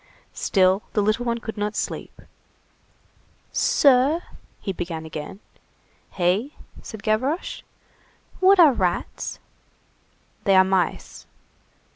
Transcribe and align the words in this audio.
Still 0.33 0.81
the 0.93 1.03
little 1.03 1.25
one 1.25 1.37
could 1.37 1.57
not 1.57 1.75
sleep. 1.75 2.23
"Sir?" 3.51 4.23
he 4.59 4.73
began 4.73 5.05
again. 5.05 5.41
"Hey?" 6.13 6.55
said 6.81 7.03
Gavroche. 7.03 7.61
"What 8.39 8.59
are 8.59 8.73
rats?" 8.73 9.37
"They 10.43 10.55
are 10.55 10.63
mice." 10.63 11.27